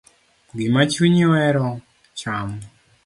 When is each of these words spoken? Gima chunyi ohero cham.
Gima 0.57 0.81
chunyi 0.91 1.23
ohero 1.31 1.67
cham. 2.19 2.49